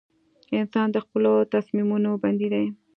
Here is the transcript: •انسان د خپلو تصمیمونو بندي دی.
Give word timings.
•انسان 0.59 0.87
د 0.91 0.97
خپلو 1.05 1.31
تصمیمونو 1.53 2.09
بندي 2.23 2.47
دی. 2.53 2.65